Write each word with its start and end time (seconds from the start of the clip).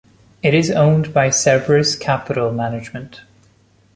It 0.41 0.55
is 0.55 0.71
owned 0.71 1.13
by 1.13 1.29
Cerberus 1.29 1.95
Capital 1.95 2.51
Management. 2.51 3.21